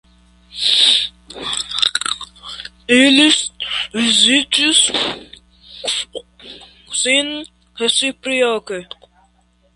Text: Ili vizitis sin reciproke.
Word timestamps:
Ili 2.99 3.27
vizitis 3.99 4.79
sin 7.01 7.27
reciproke. 7.81 8.77